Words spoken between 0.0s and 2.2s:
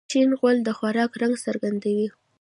شین غول د خوراک رنګ څرګندوي.